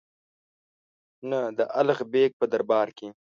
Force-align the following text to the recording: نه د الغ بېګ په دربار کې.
نه 1.29 1.39
د 1.57 1.59
الغ 1.79 1.99
بېګ 2.11 2.31
په 2.39 2.45
دربار 2.53 2.87
کې. 2.97 3.07